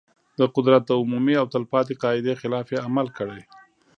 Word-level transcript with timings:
د 0.39 0.41
قدرت 0.55 0.81
د 0.87 0.91
عمومي 1.01 1.35
او 1.41 1.45
تل 1.53 1.63
پاتې 1.73 1.93
قاعدې 2.03 2.33
خلاف 2.41 2.67
یې 2.73 2.83
عمل 2.87 3.07
کړی. 3.17 3.41